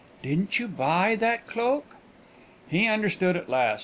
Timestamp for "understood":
2.87-3.35